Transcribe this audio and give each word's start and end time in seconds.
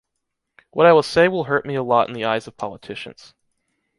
What 0.71 0.87
I 0.87 0.93
will 0.93 1.03
say 1.03 1.27
will 1.27 1.43
hurt 1.43 1.63
me 1.63 1.75
a 1.75 1.83
lot 1.83 2.07
in 2.07 2.15
the 2.15 2.25
eyes 2.25 2.47
of 2.47 2.57
politicians. 2.57 3.35